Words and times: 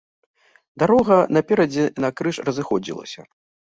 Дарога 0.85 1.19
наперадзе 1.39 1.87
накрыж 2.09 2.45
разыходзілася. 2.51 3.33